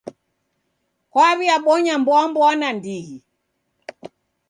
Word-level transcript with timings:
Kwaw'iabonya 1.11 1.93
mboamboa 2.01 2.51
nandighi. 2.59 3.17